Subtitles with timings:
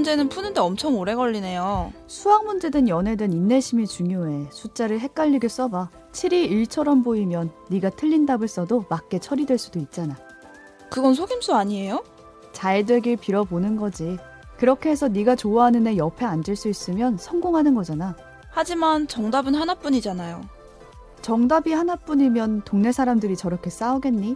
[0.00, 1.92] 이 문제는 푸는데 엄청 오래 걸리네요.
[2.06, 4.46] 수학 문제든 연애든 인내심이 중요해.
[4.50, 5.90] 숫자를 헷갈리게 써봐.
[6.12, 10.16] 7이 1처럼 보이면 네가 틀린 답을 써도 맞게 처리될 수도 있잖아.
[10.88, 12.02] 그건 속임수 아니에요?
[12.52, 14.16] 잘 되길 빌어보는 거지.
[14.56, 18.16] 그렇게 해서 네가 좋아하는 애 옆에 앉을 수 있으면 성공하는 거잖아.
[18.48, 20.40] 하지만 정답은 하나뿐이잖아요.
[21.20, 24.34] 정답이 하나뿐이면 동네 사람들이 저렇게 싸우겠니?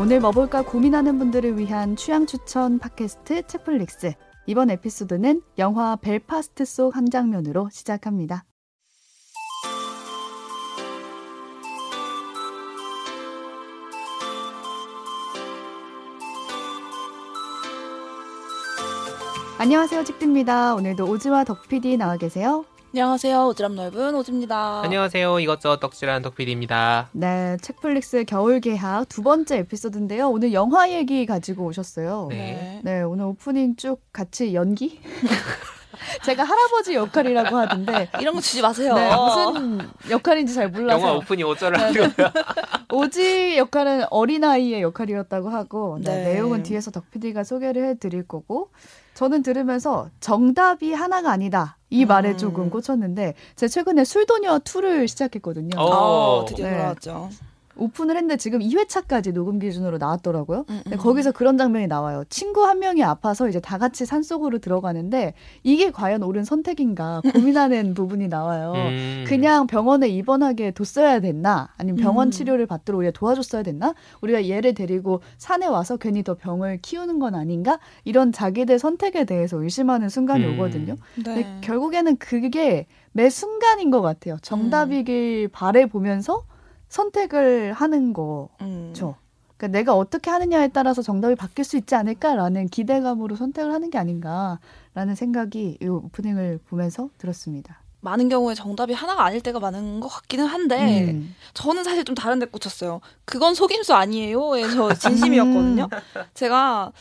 [0.00, 4.14] 오늘 뭐 볼까 고민하는 분들을 위한 취향 추천 팟캐스트 책플릭스.
[4.46, 8.46] 이번 에피소드는 영화 벨파스트 속 한 장면으로 시작합니다.
[19.58, 20.76] 안녕하세요, 찍디입니다.
[20.76, 22.64] 오늘도 오지와 덕PD 나와 계세요.
[22.92, 23.52] 안녕하세요.
[23.52, 24.80] 오지랖 넓은 오지입니다.
[24.82, 25.38] 안녕하세요.
[25.38, 27.10] 이것저것 덕질한 덕필입니다.
[27.12, 30.28] 네, 책플릭스 겨울 개학 두 번째 에피소드인데요.
[30.28, 32.26] 오늘 영화 얘기 가지고 오셨어요.
[32.30, 32.80] 네.
[32.82, 35.00] 네, 오늘 오프닝 쭉 같이 연기?
[36.24, 38.94] 제가 할아버지 역할이라고 하던데 이런 거 주지 마세요.
[38.94, 42.00] 네, 무슨 역할인지 잘 몰라서 영화 오프닝 어쩌라 네.
[42.92, 46.32] 오지 역할은 어린아이의 역할이었다고 하고 네, 네.
[46.32, 48.70] 내용은 뒤에서 덕PD가 소개를 해드릴 거고
[49.14, 52.38] 저는 들으면서 정답이 하나가 아니다 이 말에 음.
[52.38, 55.78] 조금 꽂혔는데 제가 최근에 술도녀 2를 시작했거든요.
[55.78, 55.84] 어.
[55.84, 56.72] 어, 드디어 네.
[56.72, 57.30] 돌아왔죠.
[57.80, 60.66] 오픈을 했는데 지금 2회차까지 녹음 기준으로 나왔더라고요.
[60.68, 60.98] 음, 근데 음.
[60.98, 62.24] 거기서 그런 장면이 나와요.
[62.28, 67.94] 친구 한 명이 아파서 이제 다 같이 산 속으로 들어가는데 이게 과연 옳은 선택인가 고민하는
[67.94, 68.72] 부분이 나와요.
[68.76, 69.24] 음.
[69.26, 71.70] 그냥 병원에 입원하게 뒀어야 됐나?
[71.78, 72.30] 아니면 병원 음.
[72.30, 73.94] 치료를 받도록 우리가 도와줬어야 됐나?
[74.20, 77.80] 우리가 얘를 데리고 산에 와서 괜히 더 병을 키우는 건 아닌가?
[78.04, 80.54] 이런 자기들 선택에 대해서 의심하는 순간이 음.
[80.54, 80.96] 오거든요.
[81.14, 81.58] 근데 네.
[81.62, 84.36] 결국에는 그게 매 순간인 것 같아요.
[84.42, 86.44] 정답이길 바래 보면서
[86.90, 88.50] 선택을 하는 거.
[88.60, 88.92] 음.
[89.56, 95.14] 그러니까 내가 어떻게 하느냐에 따라서 정답이 바뀔 수 있지 않을까라는 기대감으로 선택을 하는 게 아닌가라는
[95.14, 97.80] 생각이 이 오프닝을 보면서 들었습니다.
[98.02, 101.36] 많은 경우에 정답이 하나가 아닐 때가 많은 것 같기는 한데 음.
[101.52, 103.00] 저는 사실 좀 다른 데 꽂혔어요.
[103.26, 105.88] 그건 속임수 아니에요에 저 진심이었거든요.
[106.32, 106.92] 제가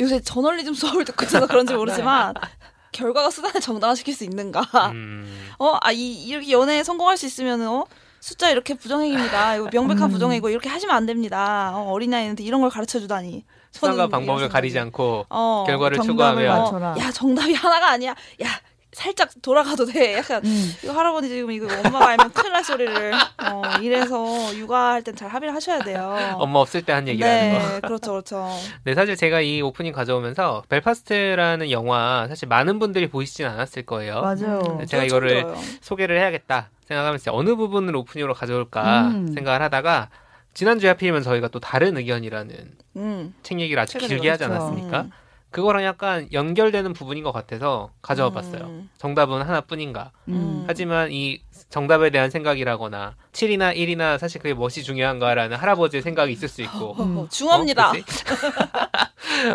[0.00, 2.34] 요새 저널리즘 수업을 듣고 있어서 그런지 모르지만
[2.90, 4.62] 결과가 수단을 정당화시킬 수 있는가?
[4.90, 5.28] 음.
[5.58, 7.84] 어, 아, 이, 이렇게 연애에 성공할 수 있으면, 어?
[8.20, 9.56] 숫자 이렇게 부정행입니다.
[9.56, 10.10] 이거 명백한 음.
[10.10, 11.72] 부정행이고, 이렇게 하시면 안 됩니다.
[11.74, 13.44] 어, 어린아이한테 이런 걸 가르쳐 주다니.
[13.70, 16.94] 수단과 방법을 가리지 않고 어, 결과를 정답을 추구하며 맞춰라.
[16.98, 18.10] 야, 정답이 하나가 아니야.
[18.42, 18.48] 야,
[18.92, 20.14] 살짝 돌아가도 돼.
[20.16, 20.72] 약간, 음.
[20.82, 23.12] 이거 할아버지 지금 이거 엄마가 알면 큰일 날 소리를.
[23.14, 26.36] 어, 이래서 육아할 땐 잘 합의를 하셔야 돼요.
[26.38, 27.68] 엄마 없을 때 한 얘기라는 거.
[27.74, 28.48] 네, 그렇죠, 그렇죠.
[28.84, 34.22] 네, 사실 제가 이 오프닝 가져오면서 벨파스트라는 영화 사실 많은 분들이 보시진 않았을 거예요.
[34.22, 34.62] 맞아요.
[34.80, 35.56] 음, 제가 저 이거를 들어요.
[35.82, 39.32] 소개를 해야겠다 생각하면서 어느 부분을 오프닝으로 가져올까 음.
[39.34, 40.08] 생각을 하다가
[40.54, 43.34] 지난주에 하필이면 저희가 또 다른 의견이라는 음.
[43.42, 44.62] 책 얘기를 아주 길게 하지 그렇죠.
[44.64, 45.00] 않았습니까?
[45.02, 45.10] 음.
[45.50, 48.64] 그거랑 약간 연결되는 부분인 것 같아서 가져와 봤어요.
[48.64, 48.90] 음.
[48.98, 50.12] 정답은 하나뿐인가?
[50.28, 50.64] 음.
[50.66, 56.62] 하지만 이 정답에 대한 생각이라거나 7이나 1이나 사실 그게 무엇이 중요한가라는 할아버지의 생각이 있을 수
[56.62, 57.28] 있고 어, 음.
[57.30, 57.90] 중합니다.
[57.90, 57.94] 어?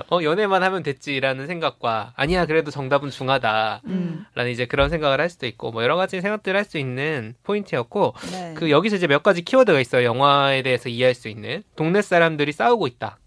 [0.17, 4.25] 어, 연애만 하면 됐지라는 생각과 아니야 그래도 정답은 중하다라는 음.
[4.49, 8.53] 이제 그런 생각을 할 수도 있고 뭐 여러 가지 생각들을 할 수 있는 포인트였고 네.
[8.55, 12.87] 그 여기서 이제 몇 가지 키워드가 있어요 영화에 대해서 이해할 수 있는 동네 사람들이 싸우고
[12.87, 13.17] 있다.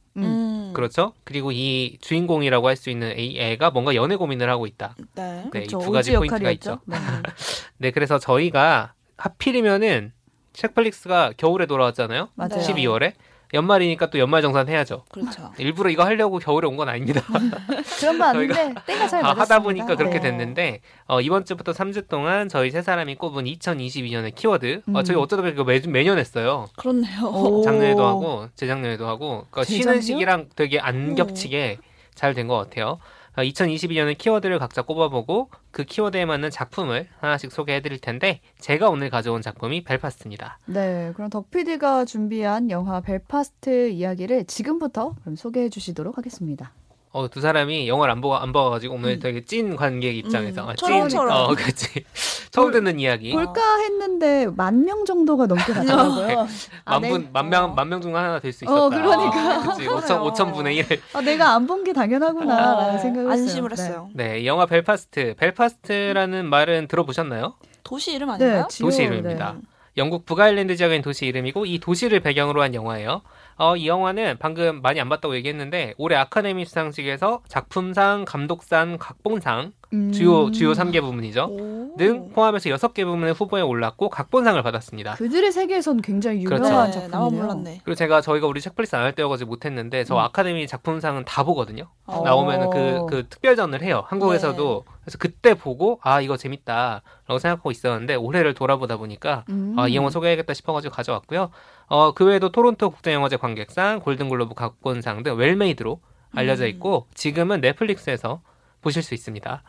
[0.77, 5.23] 그렇죠 그리고 이 주인공이라고 할 수 있는 이 애가 뭔가 연애 고민을 하고 있다 네.
[5.33, 5.79] 네, 이 그렇죠.
[5.79, 6.51] 두 가지 포인트가.
[6.53, 6.97] 있죠 네.
[7.79, 10.13] 네 그래서 저희가 하필이면은
[10.53, 12.49] 책플릭스가 겨울에 돌아왔잖아요 맞아요.
[12.51, 12.59] 네.
[12.59, 13.13] 12월에
[13.57, 15.51] 연말이니까 또 연말정산 해야죠 그렇죠.
[15.59, 17.23] 일부러 이거 하려고 겨울에 온 건 아닙니다
[17.99, 19.33] 그런 거 아닌데 때가 잘 아.
[19.33, 20.31] 하다 보니까 그렇게 네.
[20.31, 25.05] 됐는데 어, 이번 주부터 3주 동안 저희 세 사람이 꼽은 2022년의 키워드 어, 음.
[25.05, 27.25] 저희 어쩌다 보니까 매, 매년 했어요 그렇네요.
[27.27, 27.63] 오.
[27.63, 30.03] 작년에도 하고 재작년에도 하고 그러니까 쉬는 재작년?
[30.03, 31.15] 시기랑 되게 안 오.
[31.15, 31.79] 겹치게
[32.15, 32.99] 잘 된 것 같아요 어,
[33.43, 39.85] 2022년의 키워드를 각자 꼽아보고 그 키워드에 맞는 작품을 하나씩 소개해드릴 텐데 제가 오늘 가져온 작품이
[39.85, 46.73] 벨파스트입니다 네, 그럼 덕 PD가 준비한 영화 벨파스트 이야기를 지금부터 그럼 소개해 주시도록 하겠습니다.
[47.17, 49.21] 어, 두 사람이 영화를 안, 보고, 안 봐가지고 오늘 음.
[49.21, 51.33] 되게 찐 관객 입장에서 음, 아, 찐, 처럼.
[51.35, 52.05] 어, 그렇지
[52.53, 56.47] 처음 듣는 이야기 볼까 했는데 만 명 정도가 넘게 갔더라고요.
[56.85, 57.09] 아, 네.
[57.11, 57.69] 만분 만명 어.
[57.75, 59.03] 만명 중 하나 될수 어, 있었다.
[59.03, 59.63] 그러니까.
[59.75, 60.85] 그치 5천 5천 분의 1.
[61.15, 63.43] 아, 내가 안 본 게 당연하구나라는 어, 생각을 했어요.
[63.47, 63.83] 안심을 네.
[63.83, 64.09] 했어요.
[64.13, 65.35] 네, 이 영화 벨파스트.
[65.39, 67.55] 벨파스트라는 말은 들어보셨나요?
[67.83, 68.67] 도시 이름 네, 아닌가요?
[68.69, 69.53] 지금, 도시 이름입니다.
[69.55, 69.61] 네.
[69.97, 73.23] 영국 북아일랜드 지역인 도시 이름이고 이 도시를 배경으로 한 영화예요.
[73.59, 80.13] 어, 이 영화는 방금 많이 안 봤다고 얘기했는데 올해 아카데미 수상식에서 작품상, 감독상, 각본상 음.
[80.13, 81.45] 주요 주요 3개 부문이죠.
[81.51, 81.77] 오.
[81.97, 85.15] 등 포함해서 6개 부문의 후보에 올랐고 각본상을 받았습니다.
[85.15, 86.65] 그들의 세계에선 굉장히 그렇죠.
[86.67, 87.43] 유명한 네, 나만 작품이네요.
[87.43, 87.81] 몰랐네.
[87.85, 90.21] 그리고 제가 저희가 우리 책플릭스 안 할 때여가지고 못했는데 저 음.
[90.21, 91.89] 아카데미 작품상은 다 보거든요.
[92.07, 92.23] 어.
[92.23, 94.05] 나오면은 그, 그 특별전을 해요.
[94.09, 94.85] 한국에서도.
[95.01, 99.75] 그래서 그때 보고 아 이거 재밌다라고 생각하고 있었는데 올해를 돌아보다 보니까 음.
[99.79, 101.51] 아, 이 영화 소개해야겠다 싶어가지고 가져왔고요.
[101.87, 106.01] 어, 그 외에도 토론토 국제영화제 관객상, 골든글로브 각본상 등 well-made로
[106.35, 106.69] 알려져 음.
[106.69, 108.41] 있고 지금은 넷플릭스에서
[108.81, 109.63] 보실 수 있습니다.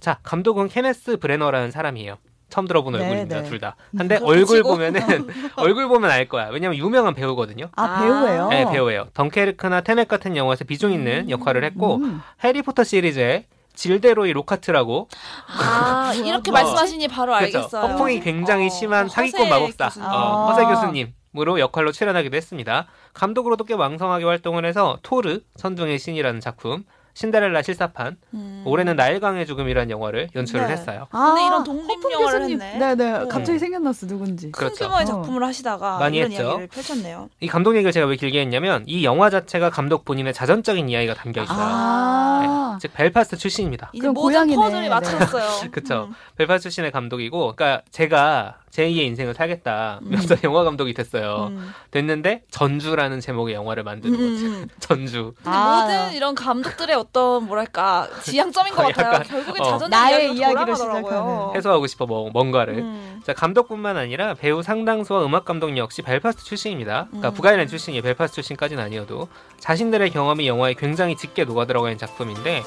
[0.00, 2.18] 자, 감독은 케네스 브래너라는 사람이에요.
[2.50, 3.48] 처음 들어본 네, 얼굴입니다, 네.
[3.48, 3.74] 둘 다.
[3.96, 4.70] 근데 얼굴 치고.
[4.70, 5.00] 보면은
[5.56, 6.48] 얼굴 보면 알 거야.
[6.48, 7.70] 왜냐면 유명한 배우거든요.
[7.74, 8.00] 아, 아.
[8.02, 8.48] 배우예요?
[8.48, 9.08] 네, 배우예요.
[9.14, 11.30] 덩케르크나 테넷 같은 영화에서 비중 있는 음.
[11.30, 12.20] 역할을 했고 음.
[12.44, 15.08] 해리포터 시리즈의 질데로이 로카트라고
[15.48, 16.54] 아 이렇게 어.
[16.54, 17.58] 말씀하시니 바로 그렇죠.
[17.58, 17.92] 알겠어요.
[17.92, 20.08] 허풍이 굉장히 어, 심한 사기꾼 마법사 교수님.
[20.08, 20.52] 어, 아.
[20.52, 22.86] 허세 교수님 으로 역할로 출연하기도 했습니다.
[23.14, 26.84] 감독으로도 꽤 왕성하게 활동을 해서 토르 선중의 신이라는 작품,
[27.14, 28.62] 신데렐라 실사판, 음.
[28.66, 30.72] 올해는 나일강의 죽음이라는 영화를 연출을 네.
[30.72, 31.06] 했어요.
[31.12, 32.60] 아, 근데 이런 독립 허풍 영화를 교수님.
[32.60, 32.94] 했네.
[32.94, 33.12] 네네.
[33.12, 33.28] 어.
[33.28, 34.50] 갑자기 생각났어 누군지.
[34.50, 34.84] 큰 그렇죠.
[34.84, 35.06] 규모의 어.
[35.06, 36.42] 작품을 하시다가 많이 이런 했죠.
[36.42, 37.30] 이야기를 펼쳤네요.
[37.40, 41.42] 이 감독 얘기를 제가 왜 길게 했냐면 이 영화 자체가 감독 본인의 자전적인 이야기가 담겨
[41.42, 41.58] 있어요.
[41.60, 42.78] 아.
[42.80, 43.90] 즉 벨파스트 출신입니다.
[43.92, 44.34] 이제 모든.
[44.54, 44.88] 퍼즐이 네.
[44.88, 45.70] 맞췄어요.
[45.70, 46.08] 그쵸.
[46.10, 46.14] 음.
[46.36, 50.00] 벨파스트 출신의 감독이고, 그러니까 제가 제2의 인생을 살겠다.
[50.02, 51.48] 면서 영화 감독이 됐어요.
[51.50, 51.72] 음.
[51.92, 54.46] 됐는데 전주라는 제목의 영화를 만드는 음, 거지.
[54.46, 54.68] 음.
[54.80, 55.32] 전주.
[55.36, 55.82] 근데 아.
[55.82, 59.22] 모든 이런 감독들의 어떤 뭐랄까 지향점인 것 어, 같아요.
[59.22, 59.64] 결국에 어.
[59.64, 60.74] 자전적 나의 이야기로.
[60.74, 61.56] 시작하는.
[61.56, 62.78] 해소하고 싶어 뭐, 뭔가를.
[62.78, 63.20] 음.
[63.24, 67.06] 자 감독뿐만 아니라 배우 상당수와 음악 감독 역시 벨파스트 출신입니다.
[67.08, 67.34] 그러니까 음.
[67.34, 69.28] 북아일랜드 출신이 벨파스트 출신까지는 아니어도
[69.58, 72.62] 자신들의 경험이 영화에 굉장히 짙게 녹아 들어가 있는 작품인데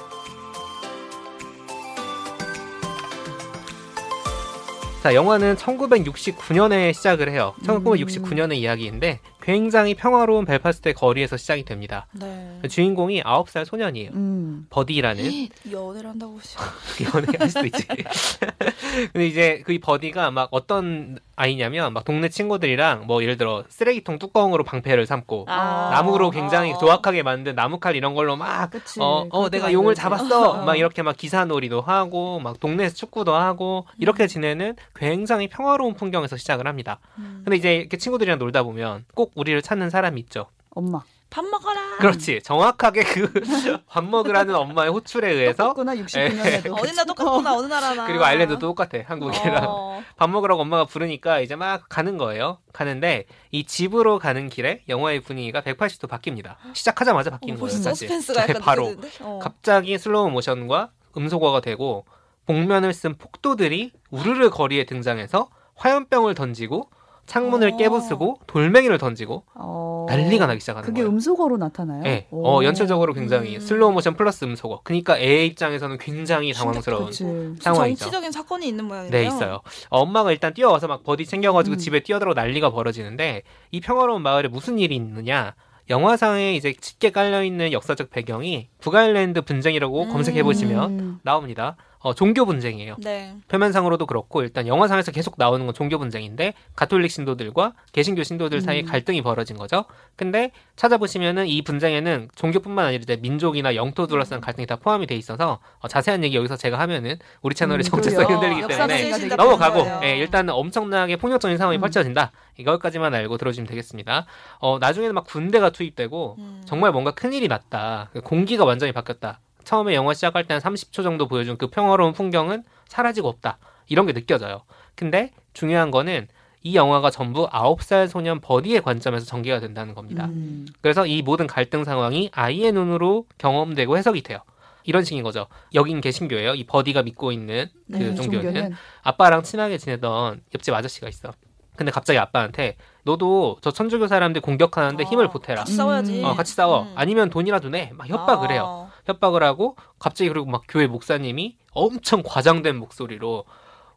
[5.04, 7.54] 자 영화는 1969년에 시작을 해요.
[7.64, 12.06] 1969년의 이야기인데 굉장히 평화로운 벨파스트의 거리에서 시작이 됩니다.
[12.12, 12.60] 네.
[12.68, 14.12] 주인공이 9살 소년이에요.
[14.12, 14.68] 음.
[14.70, 15.24] 버디라는
[15.72, 16.38] 연애를 한다고.
[17.16, 17.88] 연애할 수도 있지.
[19.14, 24.66] 근데 이제 그 버디가 막 어떤 아이냐면 막 동네 친구들이랑 뭐 예를 들어 쓰레기통 뚜껑으로
[24.66, 25.92] 방패를 삼고 아.
[25.94, 26.78] 나무로 굉장히 어.
[26.80, 29.00] 조악하게 만든 나무칼 이런 걸로 막 그치.
[29.00, 29.96] 어, 어, 내가 용을.
[29.96, 30.52] 잡았어.
[30.52, 30.66] 어.
[30.66, 36.68] 막 이렇게 막 기사놀이도 하고, 막 동네에서 축구도 하고, 이렇게 지내는 굉장히 평화로운 풍경에서 시작을
[36.68, 37.00] 합니다.
[37.18, 37.44] 음.
[37.46, 40.48] 근데 이제 이렇게 친구들이랑 놀다 보면 꼭 우리를 찾는 사람이 있죠.
[40.72, 41.02] 엄마.
[41.30, 41.98] 밥 먹어라.
[41.98, 42.42] 그렇지.
[42.42, 43.32] 정확하게 그
[43.88, 46.82] 밥 먹으라는 엄마의 호출에 의해서 똑같구나 69년에도.
[46.82, 48.08] 어디나 똑같구나 어느 나라나.
[48.08, 49.00] 그리고 아일랜드도 똑같아.
[49.06, 49.66] 한국이랑.
[49.68, 50.04] 어.
[50.16, 52.60] 밥 먹으라고 엄마가 부르니까 이제 막 가는 거예요.
[52.74, 56.56] 가는데 이 집으로 가는 길에 영화의 분위기가 180도 바뀝니다.
[56.74, 57.84] 시작하자마자 어, 바뀌는 벌써 거예요.
[57.84, 58.08] 사실.
[58.08, 58.96] 서스펜스가 네, 약간 바로?
[59.22, 59.40] 어.
[59.42, 62.06] 갑자기 슬로우 모션과 음소거가 되고
[62.46, 66.90] 복면을 쓴 폭도들이 우르르 거리에 등장해서 화염병을 던지고
[67.28, 67.78] 창문을 어.
[67.78, 70.06] 깨부수고 돌멩이를 던지고 어.
[70.10, 71.12] 난리가 나기 시작하는 그게 거예요.
[71.12, 72.02] 음소거로 나타나요?
[72.02, 72.28] 네.
[72.32, 72.48] 오.
[72.48, 73.60] 어, 연출적으로 굉장히 음.
[73.60, 74.82] 슬로우 모션 플러스 음소거.
[74.84, 77.26] 그러니까 애 입장에서는 굉장히 당황스러운 그치.
[77.60, 78.00] 상황이죠.
[78.00, 79.12] 정치적인 사건이 있는 모양이네요.
[79.12, 79.60] 네, 있어요.
[79.90, 81.78] 어, 엄마가 일단 뛰어와서 막 버디 챙겨가지고 음.
[81.78, 85.54] 집에 뛰어들어 난리가 벌어지는데 이 평화로운 마을에 무슨 일이 있느냐?
[85.90, 90.10] 영화상에 이제 짙게 깔려 있는 역사적 배경이 북아일랜드 분쟁이라고 음.
[90.10, 91.20] 검색해 보시면 음.
[91.24, 91.76] 나옵니다.
[92.00, 92.96] 어, 종교 분쟁이에요.
[93.00, 93.36] 네.
[93.48, 98.86] 표면상으로도 그렇고 일단 영화상에서 계속 나오는 건 종교 분쟁인데 가톨릭 신도들과 개신교 신도들 사이에 음.
[98.86, 99.86] 갈등이 벌어진 거죠.
[100.16, 105.60] 근데 찾아보시면은 이 분쟁에는 종교뿐만 아니라 이제 민족이나 영토 둘러싼 갈등이 다 포함이 돼 있어서
[105.80, 108.26] 어, 자세한 얘기 여기서 제가 하면은 우리 채널의 음, 정체성이.
[108.34, 110.06] 흔들리기 때문에 넘어가고.
[110.06, 111.82] 예, 일단은 엄청나게 폭력적인 상황이 음.
[111.82, 112.32] 펼쳐진다.
[112.58, 114.26] 이것까지만 알고 들어주시면 되겠습니다.
[114.60, 116.62] 어, 나중에는 막 군대가 투입되고 음.
[116.66, 118.10] 정말 뭔가 큰 일이 났다.
[118.14, 119.40] 그 공기가 완전히 바뀌었다.
[119.68, 123.58] 처음에 영화 시작할 때 한 30초 정도 보여준 그 평화로운 풍경은 사라지고 없다.
[123.88, 124.62] 이런 게 느껴져요.
[124.96, 126.28] 근데 중요한 거는
[126.64, 130.26] 이 영화가 전부 9살 소년 버디의 관점에서 전개가 된다는 겁니다.
[130.28, 130.66] 음.
[130.82, 134.40] 그래서 이 모든 갈등 상황이 아이의 눈으로 경험되고 해석이 돼요.
[134.86, 135.48] 이런 식인 거죠.
[135.74, 136.56] 여긴 개신교예요.
[136.56, 141.34] 이 버디가 믿고 있는 그 네, 종교는 아빠랑 친하게 지내던 옆집 아저씨가 있어.
[141.76, 145.60] 근데 갑자기 아빠한테 너도 저 천주교 사람들 공격하는데 아, 힘을 보태라.
[145.60, 146.20] 같이 싸워야지.
[146.22, 146.26] 음.
[146.26, 146.84] 어, 같이 싸워.
[146.84, 146.94] 음.
[146.96, 147.92] 아니면 돈이라도 내.
[147.94, 148.52] 막 협박을 아.
[148.54, 148.90] 해요.
[149.08, 153.46] 협박을 하고 갑자기 그리고 막 교회 목사님이 엄청 과장된 목소리로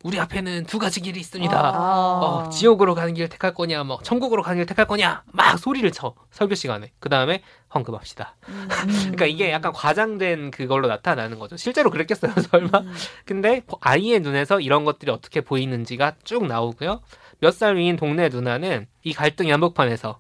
[0.03, 1.55] 우리 앞에는 두 가지 길이 있습니다.
[1.55, 2.21] 아.
[2.23, 6.15] 어, 지옥으로 가는 길 택할 거냐, 뭐 천국으로 가는 길 택할 거냐, 막 소리를 쳐
[6.31, 6.91] 설교 시간에.
[7.01, 7.43] 그 다음에
[7.75, 8.35] 헌금합시다.
[8.49, 8.69] 음.
[9.13, 11.59] 그러니까 이게 약간 과장된 그걸로 나타나는 거죠.
[11.59, 12.79] 실제로 그랬겠어요, 설마?
[12.79, 12.95] 음.
[13.27, 17.03] 근데 아이의 눈에서 이런 것들이 어떻게 보이는지가 쭉 나오고요.
[17.41, 20.19] 몇 살 위인 동네 누나는 이 갈등 한복판에서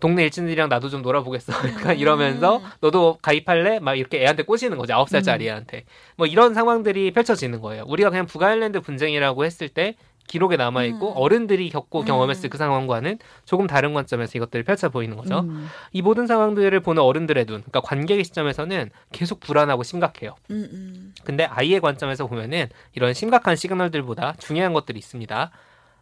[0.00, 1.52] 동네 일진들이랑 나도 좀 놀아보겠어.
[1.68, 2.64] 약간 이러면서 음.
[2.80, 3.78] 너도 가입할래?
[3.78, 4.94] 막 이렇게 애한테 꼬시는 거죠.
[4.94, 5.84] 아홉 살짜리 애한테.
[6.16, 7.84] 뭐 이런 상황들이 펼쳐지는 거예요.
[7.86, 9.94] 우리가 그냥 북아일랜드 분쟁이라고 했을 때
[10.30, 11.16] 기록에 남아 있고 음.
[11.16, 12.04] 어른들이 겪고 음.
[12.04, 15.40] 경험했을 그 상황과는 조금 다른 관점에서 이것들을 펼쳐 보이는 거죠.
[15.40, 15.66] 음.
[15.92, 20.36] 이 모든 상황들을 보는 어른들의 눈, 그러니까 관객의 시점에서는 계속 불안하고 심각해요.
[20.52, 21.14] 음, 음.
[21.24, 25.50] 근데 아이의 관점에서 보면은 이런 심각한 시그널들보다 중요한 것들이 있습니다.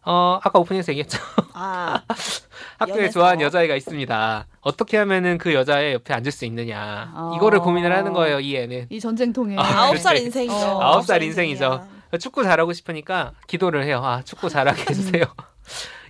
[0.05, 1.19] 어, 아까 오프닝에서 얘기했죠.
[1.53, 2.01] 아,
[2.79, 3.19] 학교에 연애서.
[3.19, 4.47] 좋아하는 여자애가 있습니다.
[4.61, 7.11] 어떻게 하면은 그 여자애 옆에 앉을 수 있느냐.
[7.13, 7.33] 아.
[7.35, 8.87] 이거를 고민을 하는 거예요, 이 애는.
[8.89, 10.17] 이 전쟁통에 아홉 살.
[10.17, 10.53] 인생이죠.
[10.55, 10.81] 어.
[10.81, 11.87] 아홉 살 인생이죠.
[12.19, 14.01] 축구 잘하고 싶으니까 기도를 해요.
[14.03, 15.25] 아, 축구 잘하게 해주세요.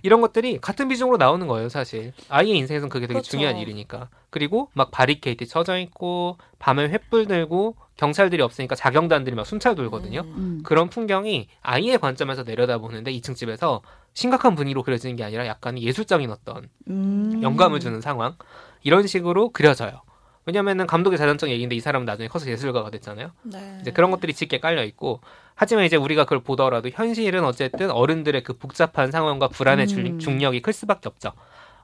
[0.02, 2.14] 이런 것들이 같은 비중으로 나오는 거예요, 사실.
[2.30, 3.30] 아이의 인생에서는 그게 되게 그렇죠.
[3.32, 4.08] 중요한 일이니까.
[4.30, 10.20] 그리고 막 바리케이트 쳐져 있고, 밤에 횃불 들고, 경찰들이 없으니까 자경단들이 막 순찰 돌거든요.
[10.22, 10.34] 음.
[10.36, 10.60] 음.
[10.64, 13.82] 그런 풍경이 아이의 관점에서 내려다보는데 2층 집에서
[14.14, 17.40] 심각한 분위기로 그려지는 게 아니라 약간 예술적인 어떤 음.
[17.42, 18.36] 영감을 주는 상황
[18.82, 20.00] 이런 식으로 그려져요.
[20.46, 23.32] 왜냐면은 감독의 자전적 얘기인데 이 사람은 나중에 커서 예술가가 됐잖아요.
[23.42, 23.78] 네.
[23.82, 25.20] 이제 그런 것들이 짙게 깔려 있고
[25.54, 30.18] 하지만 이제 우리가 그걸 보더라도 현실은 어쨌든 어른들의 그 복잡한 상황과 불안의 중- 음.
[30.18, 31.32] 중력이 클 수밖에 없죠.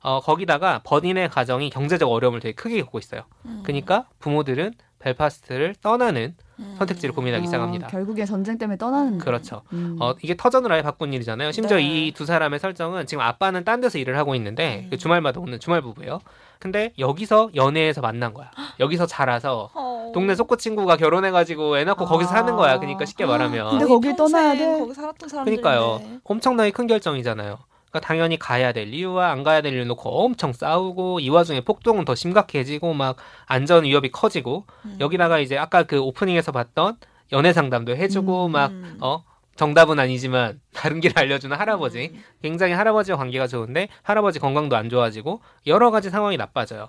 [0.02, 3.22] 어, 거기다가 버딘의 가정이 경제적 어려움을 되게 크게 겪고 있어요.
[3.44, 3.60] 음.
[3.64, 4.72] 그러니까 부모들은
[5.06, 6.74] 벨파스트를 떠나는 음.
[6.78, 7.86] 선택지를 고민하기 어, 시작합니다.
[7.88, 9.62] 결국에 전쟁 때문에 떠나는 그렇죠.
[9.72, 9.96] 음.
[10.00, 11.52] 어, 이게 터전을 아예 바꾼 일이잖아요.
[11.52, 12.06] 심지어 네.
[12.08, 14.90] 이두 사람의 설정은 지금 아빠는 딴 데서 일을 하고 있는데 음.
[14.90, 16.20] 그 주말마다 오는 주말 부부예요.
[16.58, 18.50] 근데 여기서 연애에서 만난 거야.
[18.80, 20.10] 여기서 자라서 어.
[20.14, 22.38] 동네 속고 친구가 결혼해가지고 애 낳고 거기서 아.
[22.38, 22.78] 사는 거야.
[22.78, 23.70] 그러니까 쉽게 말하면.
[23.70, 24.78] 근데 거길 떠나야 돼?
[24.78, 25.62] 거기 살았던 사람들인데.
[25.62, 26.00] 그러니까요.
[26.24, 27.58] 엄청나게 큰 결정이잖아요.
[27.90, 32.04] 그러니까 당연히 가야 될 이유와 안 가야 될 이유 놓고 엄청 싸우고 이 와중에 폭동은
[32.04, 33.16] 더 심각해지고 막
[33.46, 34.96] 안전 위협이 커지고 음.
[35.00, 36.96] 여기다가 이제 아까 그 오프닝에서 봤던
[37.32, 38.52] 연애 상담도 해주고 음.
[38.52, 38.98] 막 음.
[39.00, 39.24] 어
[39.56, 42.22] 정답은 아니지만 다른 길을 알려주는 할아버지 음.
[42.42, 46.88] 굉장히 할아버지와 관계가 좋은데 할아버지 건강도 안 좋아지고 여러 가지 상황이 나빠져요.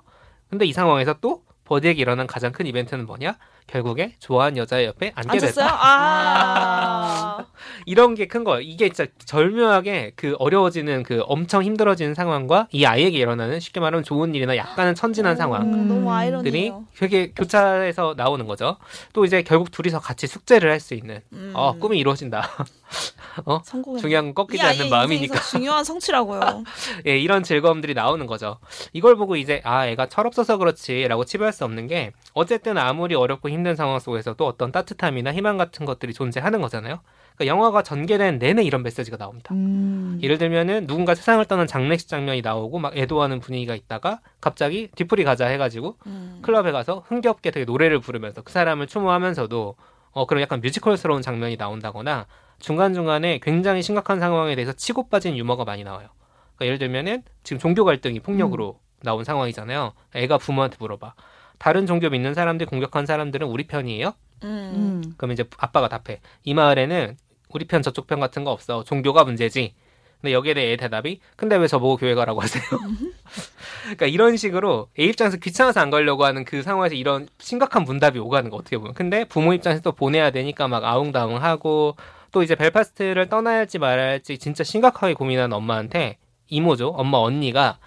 [0.49, 3.37] 근데 이 상황에서 또 버디에게 일어난 가장 큰 이벤트는 뭐냐?
[3.67, 5.51] 결국에 좋아하는 여자의 옆에 앉게 앉았어요?
[5.51, 5.77] 됐다.
[5.81, 7.45] 아.
[7.85, 8.59] 이런 게 큰 거예요.
[8.61, 14.35] 이게 진짜 절묘하게 그 어려워지는 그 엄청 힘들어지는 상황과 이 아이에게 일어나는 쉽게 말하면 좋은
[14.35, 15.61] 일이나 약간은 천진한 상황.
[15.61, 15.87] 음.
[15.87, 16.83] 너무 들이 아이러니해요.
[16.97, 18.77] 되게 교차해서 나오는 거죠.
[19.13, 21.51] 또 이제 결국 둘이서 같이 숙제를 할 수 있는 음.
[21.55, 22.47] 어 꿈이 이루어진다.
[23.65, 23.99] 성공해.
[23.99, 25.39] 중요한 건 꺾이지 이 아이의 않는 마음이니까.
[25.41, 26.63] 중요한 성취라고요.
[27.07, 28.57] 예, 이런 즐거움들이 나오는 거죠.
[28.93, 33.75] 이걸 보고 이제 아 애가 철없어서 그렇지라고 치부할 수 없는 게 어쨌든 아무리 어렵고 힘든
[33.75, 36.99] 상황 속에서도 어떤 따뜻함이나 희망 같은 것들이 존재하는 거잖아요.
[37.35, 39.53] 그러니까 영화가 전개된 내내 이런 메시지가 나옵니다.
[39.53, 40.19] 음.
[40.21, 45.47] 예를 들면은 누군가 세상을 떠난 장례식 장면이 나오고 막 애도하는 분위기가 있다가 갑자기 뒤풀이 가자
[45.47, 46.39] 해가지고 음.
[46.41, 49.75] 클럽에 가서 흥겹게 되게 노래를 부르면서 그 사람을 추모하면서도
[50.11, 52.25] 어 그런 약간 뮤지컬스러운 장면이 나온다거나
[52.59, 56.09] 중간 중간에 굉장히 심각한 상황에 대해서 치고 빠진 유머가 많이 나와요.
[56.55, 59.93] 그러니까 예를 들면은 지금 종교 갈등이 폭력으로 나온 상황이잖아요.
[60.15, 61.13] 애가 부모한테 물어봐.
[61.57, 64.13] 다른 종교 믿는 사람들 공격한 사람들은 우리 편이에요?
[64.43, 64.47] 음.
[64.47, 65.13] 음.
[65.17, 66.19] 그럼 이제 아빠가 답해.
[66.43, 67.17] 이 마을에는
[67.49, 68.83] 우리 편 저쪽 편 같은 거 없어.
[68.83, 69.73] 종교가 문제지.
[70.21, 72.63] 근데 여기에 대해 애 대답이 근데 왜 저보고 교회 가라고 하세요?
[73.83, 78.49] 그러니까 이런 식으로 애 입장에서 귀찮아서 안 가려고 하는 그 상황에서 이런 심각한 문답이 오가는
[78.49, 78.93] 거 어떻게 보면.
[78.93, 81.95] 근데 부모 입장에서 또 보내야 되니까 막 아웅다웅하고
[82.31, 86.89] 또 이제 벨파스트를 떠나야 할지 말아야 할지 진짜 심각하게 고민하는 엄마한테 이모죠.
[86.89, 87.77] 엄마 언니가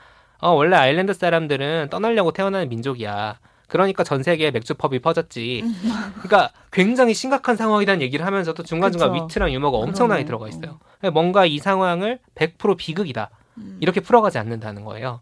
[0.40, 3.38] 어 원래 아일랜드 사람들은 떠나려고 태어나는 민족이야.
[3.70, 5.62] 그러니까 전 세계에 맥주펍이 퍼졌지.
[6.14, 9.24] 그러니까 굉장히 심각한 상황이라는 얘기를 하면서도 중간중간 그쵸.
[9.24, 10.26] 위트랑 유머가 엄청나게 그러네.
[10.26, 10.80] 들어가 있어요.
[10.98, 13.30] 그러니까 뭔가 이 상황을 100% 비극이다.
[13.58, 13.78] 음.
[13.80, 15.20] 이렇게 풀어가지 않는다는 거예요.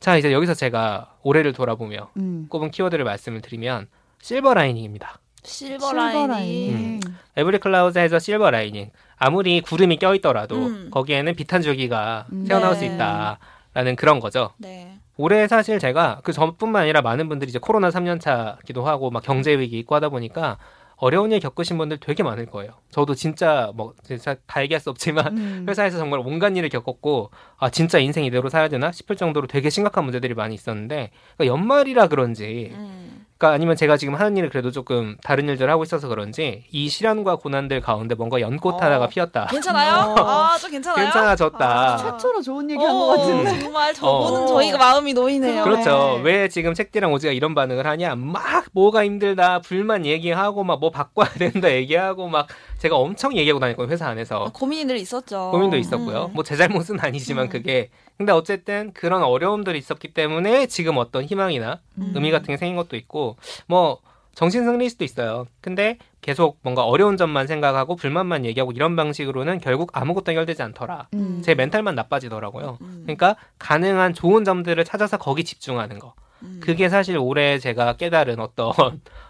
[0.00, 2.46] 자, 이제 여기서 제가 올해를 돌아보며 음.
[2.48, 3.86] 꼽은 키워드를 말씀을 드리면
[4.20, 5.20] silver lining입니다.
[5.44, 6.26] silver silver.
[6.26, 7.00] lining.
[7.36, 8.90] Every cloud has a silver lining.
[9.16, 10.90] 아무리 구름이 껴있더라도 음.
[10.90, 12.44] 거기에는 빛 한 줄기가 음.
[12.48, 12.74] 네.
[12.74, 13.38] 수 있다
[13.76, 14.52] 라는 그런 거죠.
[14.56, 14.98] 네.
[15.18, 19.52] 올해 사실 제가 그 전뿐만 아니라 많은 분들이 이제 코로나 3년 차기도 하고 막 경제
[19.58, 20.56] 위기 있고 하다 보니까
[20.96, 22.72] 어려운 일 겪으신 분들 되게 많을 거예요.
[22.90, 25.66] 저도 진짜 뭐 진짜 다 얘기할 수 없지만 음.
[25.68, 30.04] 회사에서 정말 온갖 일을 겪었고 아 진짜 인생 이대로 살아야 되나 싶을 정도로 되게 심각한
[30.04, 33.25] 문제들이 많이 있었는데 그러니까 연말이라 그런지 음.
[33.38, 37.36] 그러니까 아니면 제가 지금 하는 일을 그래도 조금 다른 일들을 하고 있어서 그런지 이 시련과
[37.36, 38.78] 고난들 가운데 뭔가 연꽃 어.
[38.78, 39.46] 하나가 피었다.
[39.50, 40.14] 괜찮아요?
[40.18, 40.24] 어.
[40.24, 41.04] 아, 좀 괜찮아요?
[41.04, 41.58] 괜찮아졌다.
[41.94, 41.96] 아.
[41.98, 43.58] 최초로 좋은 얘기 한 어, 것 같은데.
[43.60, 44.46] 정말 저보는 어.
[44.46, 45.64] 저희가 마음이 놓이네요.
[45.64, 46.20] 그렇죠.
[46.22, 46.22] 네.
[46.22, 48.14] 왜 지금 책디랑 오지가 이런 반응을 하냐?
[48.14, 52.46] 막 뭐가 힘들다, 불만 얘기하고 막 뭐 바꿔야 된다 얘기하고 막
[52.78, 54.50] 제가 엄청 얘기하고 다녔거든요 회사 안에서.
[54.52, 55.50] 고민이 늘 있었죠.
[55.52, 56.26] 고민도 있었고요.
[56.26, 56.34] 음.
[56.34, 57.48] 뭐제 잘못은 아니지만 음.
[57.48, 62.12] 그게 근데 어쨌든 그런 어려움들이 있었기 때문에 지금 어떤 희망이나 음.
[62.14, 64.00] 의미 같은 게 생긴 것도 있고 뭐
[64.34, 65.46] 정신 승리일 수도 있어요.
[65.60, 71.08] 근데 계속 뭔가 어려운 점만 생각하고 불만만 얘기하고 이런 방식으로는 결국 아무것도 해결되지 않더라.
[71.14, 71.40] 음.
[71.42, 72.78] 제 멘탈만 나빠지더라고요.
[72.80, 73.00] 음.
[73.04, 76.14] 그러니까 가능한 좋은 점들을 찾아서 거기 집중하는 거.
[76.42, 76.60] 음.
[76.62, 78.72] 그게 사실 올해 제가 깨달은 어떤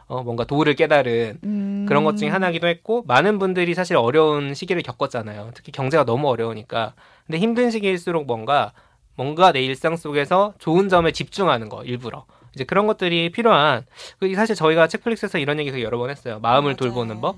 [0.09, 1.87] 어, 뭔가 도를 깨달은 음.
[1.89, 5.51] 그런 것 중에 하나기도 했고 많은 분들이 사실 어려운 시기를 겪었잖아요.
[5.55, 6.95] 특히 경제가 너무 어려우니까.
[7.27, 8.73] 근데 힘든 시기일수록 뭔가
[9.17, 13.85] 뭔가 내 일상 속에서 좋은 점에 집중하는 거 일부러 이제 그런 것들이 필요한
[14.21, 16.39] 그 사실 저희가 책플릭스에서 이런 얘기 여러 번 했어요.
[16.41, 16.77] 마음을 맞아요.
[16.77, 17.37] 돌보는 법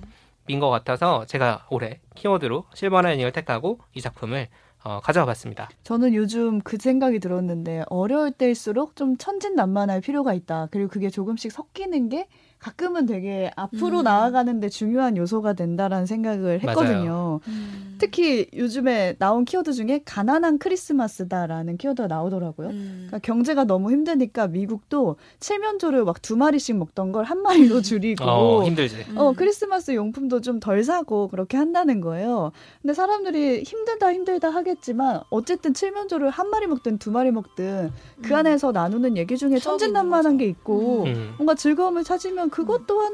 [0.50, 4.48] 인 것 같아서 제가 올해 키워드로 silver lining을 택하고 이 작품을
[4.82, 5.68] 어, 가져와 봤습니다.
[5.82, 10.68] 저는 요즘 그 생각이 들었는데 어려울 때일수록 좀 천진난만할 필요가 있다.
[10.70, 12.28] 그리고 그게 조금씩 섞이는 게
[12.58, 14.04] 가끔은 되게 앞으로 음.
[14.04, 17.40] 나아가는데 중요한 요소가 된다라는 생각을 했거든요.
[17.48, 17.96] 음.
[17.98, 22.68] 특히 요즘에 나온 키워드 중에 가난한 크리스마스다라는 키워드가 나오더라고요.
[22.68, 23.06] 음.
[23.08, 28.64] 그러니까 경제가 너무 힘드니까 미국도 칠면조를 막 두 마리씩 먹던 걸 한 마리로 줄이고 어,
[28.64, 29.04] 힘들지.
[29.16, 29.34] 어, 음.
[29.34, 32.50] 크리스마스 용품도 좀 덜 사고 그렇게 한다는 거예요.
[32.82, 37.90] 근데 사람들이 힘들다 힘들다 하겠지만 어쨌든 칠면조를 한 마리 먹든 두 마리 먹든
[38.22, 38.34] 그 음.
[38.34, 41.34] 안에서 나누는 얘기 중에 천진난만한 게 있고 음.
[41.36, 43.12] 뭔가 즐거움을 찾으면 그것 또한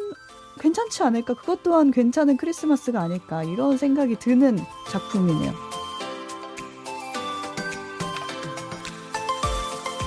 [0.60, 1.34] 괜찮지 않을까?
[1.34, 3.42] 그것 또한 괜찮은 크리스마스가 아닐까?
[3.42, 5.52] 이런 생각이 드는 작품이네요.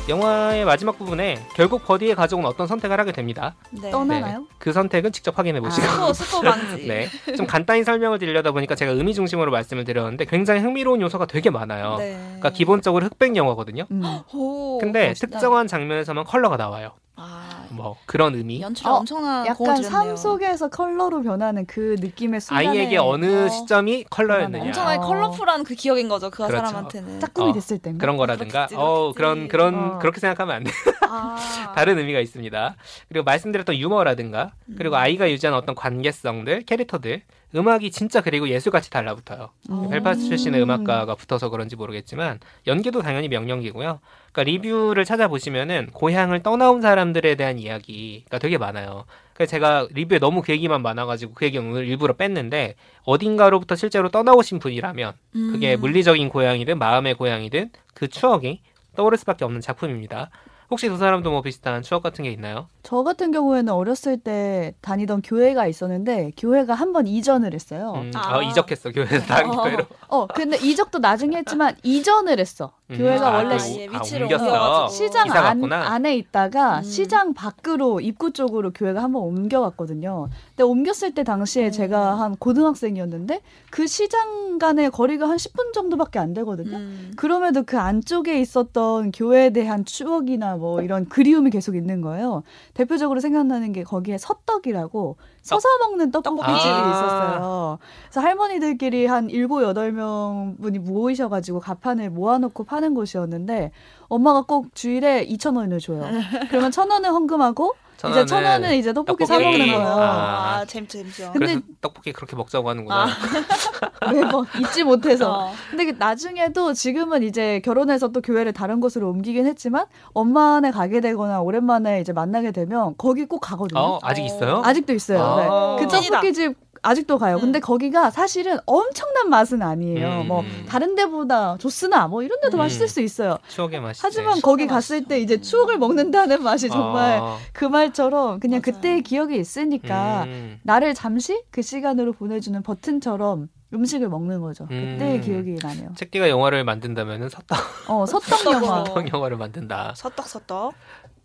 [0.09, 3.55] 영화의 마지막 부분에 결국 버디의 가족은 어떤 선택을 하게 됩니다.
[3.71, 3.91] 네.
[3.91, 4.39] 떠나나요?
[4.39, 4.45] 네.
[4.57, 6.13] 그 선택은 직접 확인해 보시고.
[6.13, 6.87] 스포 방지.
[6.87, 7.09] 네.
[7.35, 11.97] 좀 간단히 설명을 드리려다 보니까 제가 의미 중심으로 말씀을 드렸는데 굉장히 흥미로운 요소가 되게 많아요.
[11.97, 12.13] 네.
[12.13, 13.85] 그러니까 기본적으로 흑백 영화거든요.
[13.91, 14.03] 음.
[14.33, 15.27] 오, 근데 멋있다.
[15.27, 16.91] 특정한 장면에서만 컬러가 나와요.
[17.19, 18.61] 아, 뭐 그런 의미.
[18.61, 19.81] 연출에 어, 엄청난 약간.
[19.81, 23.49] 삶 속에서 컬러로 변하는 그 느낌의 순간에 아이에게 어느 어.
[23.49, 24.65] 시점이 컬러였느냐.
[24.65, 25.01] 엄청나게 어.
[25.01, 26.29] 컬러풀한 그 기억인 거죠.
[26.29, 26.57] 그 그렇죠.
[26.57, 27.19] 사람한테는.
[27.19, 27.99] 짝꿍이 어, 됐을 때인가?
[28.01, 28.67] 그런 거라든가.
[28.67, 29.13] 그렇겠지, 어.
[29.15, 29.99] 그런 그런 어.
[29.99, 30.71] 그렇게 생각하면 안 돼.
[31.09, 31.35] 아.
[31.75, 32.75] 다른 의미가 있습니다.
[33.09, 34.99] 그리고 말씀드렸던 유머라든가 그리고 음.
[34.99, 37.23] 아이가 유지하는 어떤 관계성들, 캐릭터들,
[37.55, 39.49] 음악이 진짜 그리고 예술같이 달라붙어요.
[39.69, 39.89] 음.
[39.89, 43.99] 벨파스트 출신의 음악가가 붙어서 그런지 모르겠지만 연기도 당연히 명령기고요.
[44.31, 49.05] 그러니까 리뷰를 찾아보시면은 고향을 떠나온 사람들에 대한 이야기가 되게 많아요.
[49.33, 54.59] 그래서 제가 리뷰에 너무 그 얘기만 많아가지고 그 얘기 오늘 일부러 뺐는데 어딘가로부터 실제로 떠나오신
[54.59, 55.79] 분이라면 그게 음.
[55.79, 58.61] 물리적인 고향이든 마음의 고향이든 그 추억이
[58.95, 60.31] 떠오를 수밖에 없는 작품입니다.
[60.69, 62.67] 혹시 두 사람도 뭐 비슷한 추억 같은 게 있나요?
[62.83, 67.93] 저 같은 경우에는 어렸을 때 다니던 교회가 있었는데 교회가 한 번 이전을 했어요.
[67.95, 68.37] 음, 아.
[68.37, 69.63] 아, 이적했어 교회에서 다른 어.
[69.63, 69.85] 교회로.
[70.09, 72.73] 어, 근데 이적도 나중에 했지만 이전을 했어.
[72.89, 74.15] 음, 교회가 아, 원래 그 시- 예, 아, 옮겼어.
[74.17, 74.87] 옮겨가지고.
[74.89, 75.73] 시장 안.
[75.73, 76.83] 안에 있다가 음.
[76.83, 80.29] 시장 밖으로 입구 쪽으로 교회가 한번 옮겨갔거든요.
[80.49, 81.71] 근데 옮겼을 때 당시에 음.
[81.71, 86.77] 제가 한 고등학생이었는데 그 시장 간의 거리가 한 10분 정도밖에 안 되거든요.
[86.77, 87.11] 음.
[87.17, 92.43] 그럼에도 그 안쪽에 있었던 교회에 대한 추억이나 뭐 이런 그리움이 계속 있는 거예요.
[92.73, 96.89] 대표적으로 생각나는 게 거기에 섰떡이라고 서서 먹는 떡볶이집이 아.
[96.89, 97.79] 있었어요.
[98.09, 103.71] 그래서 할머니들끼리 한 일곱 여덟 명 분이 모이셔가지고 가판을 모아놓고 파는 곳이었는데
[104.07, 106.05] 엄마가 꼭 주일에 2천 원을 줘요.
[106.49, 107.73] 그러면 천 원을 헌금하고
[108.11, 109.57] 이제 천 원은 이제 떡볶이 사 떡볶이.
[109.57, 109.87] 먹는 거예요.
[109.89, 110.57] 아.
[110.59, 111.31] 아, 재밌죠, 재밌죠.
[111.31, 113.05] 근데- 그래서 떡볶이 그렇게 먹자고 하는구나.
[113.05, 113.07] 아.
[114.13, 115.33] 매번 잊지 못해서.
[115.47, 115.51] 어.
[115.71, 121.41] 근데 그 나중에도 지금은 이제 결혼해서 또 교회를 다른 곳으로 옮기긴 했지만 엄마네 가게 되거나
[121.41, 123.79] 오랜만에 이제 만나게 되면 거기 꼭 가거든요.
[123.79, 124.61] 어, 아직 있어요?
[124.63, 125.23] 아직도 있어요.
[125.23, 125.75] 아.
[125.79, 125.83] 네.
[125.83, 126.15] 그 찐이다.
[126.17, 127.39] 떡볶이집 아직도 가요.
[127.39, 127.61] 근데 음.
[127.61, 130.21] 거기가 사실은 엄청난 맛은 아니에요.
[130.21, 130.27] 음.
[130.27, 132.59] 뭐 다른 데보다 조스나 뭐 이런 데도 음.
[132.59, 133.37] 맛있을 수 있어요.
[133.47, 133.99] 추억의 맛이.
[134.03, 137.37] 하지만 거기 갔을 때 이제 추억을 먹는다는 맛이 정말 아.
[137.53, 138.75] 그 말처럼 그냥 맞아요.
[138.77, 140.59] 그때의 기억이 있으니까 음.
[140.63, 144.65] 나를 잠시 그 시간으로 보내주는 버튼처럼 음식을 먹는 거죠.
[144.67, 145.21] 그때의 음.
[145.21, 145.89] 기억이 나네요.
[145.95, 147.57] 책기가 영화를 만든다면은 섰떡
[147.89, 148.83] 어, 섰떡 영화.
[148.85, 149.13] 섰떡.
[149.13, 149.93] 영화를 만든다.
[149.95, 150.73] 서떡 서떡.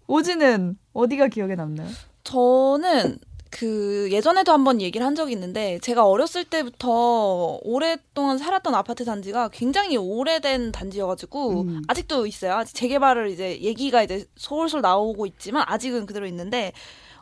[0.09, 1.89] 오지는 어디가 기억에 남나요?
[2.25, 3.19] 저는
[3.53, 9.99] 그 예전에도 한번 얘기를 한 적이 있는데 제가 어렸을 때부터 오랫동안 살았던 아파트 단지가 굉장히
[9.99, 11.83] 오래된 단지여가지고 음.
[11.87, 12.55] 아직도 있어요.
[12.55, 16.73] 아직 재개발을 이제 얘기가 이제 솔솔 나오고 있지만 아직은 그대로 있는데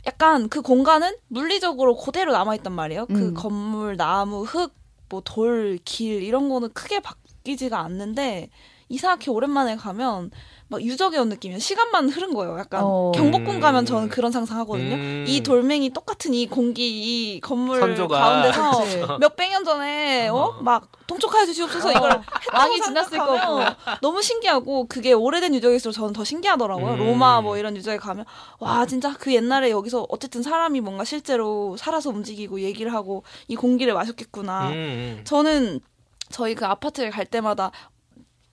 [0.06, 3.06] 약간 그 공간은 물리적으로 그대로 남아있단 말이에요.
[3.06, 3.34] 그 음.
[3.34, 4.72] 건물, 나무, 흙,
[5.08, 8.50] 뭐 돌, 길 이런 거는 크게 바뀌지가 않는데
[8.90, 10.32] 이상하게 오랜만에 가면
[10.66, 11.58] 막 유적에 온 느낌이에요.
[11.58, 12.58] 시간만 흐른 거예요.
[12.58, 13.12] 약간 어.
[13.14, 13.60] 경복궁 음.
[13.60, 14.94] 가면 저는 그런 상상하거든요.
[14.94, 15.24] 음.
[15.26, 18.18] 이 돌멩이 똑같은 이 공기 이 건물 선조가.
[18.18, 19.18] 가운데서.
[19.18, 20.34] 몇백 년 전에 어?
[20.36, 20.62] 어.
[20.62, 26.22] 막 통촉하여 주시옵소서 이걸 했다고 왕이 지났을 생각하면 너무 신기하고 그게 오래된 유적일수록 저는 더
[26.24, 26.94] 신기하더라고요.
[26.94, 26.98] 음.
[26.98, 28.24] 로마 뭐 이런 유적에 가면
[28.58, 33.94] 와 진짜 그 옛날에 여기서 어쨌든 사람이 뭔가 실제로 살아서 움직이고 얘기를 하고 이 공기를
[33.94, 34.68] 마셨겠구나.
[34.68, 35.20] 음, 음.
[35.24, 35.80] 저는
[36.28, 37.99] 저희 그 아파트를 갈 때마다 이